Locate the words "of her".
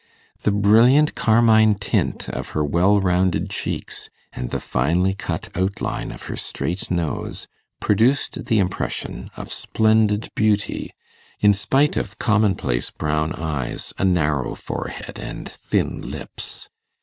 2.29-2.63, 6.11-6.35